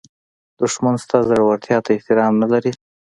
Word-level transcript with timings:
دښمن 0.59 0.95
ستا 1.03 1.17
زړورتیا 1.29 1.77
ته 1.85 1.89
احترام 1.93 2.33
نه 2.41 2.47
لري 2.53 2.71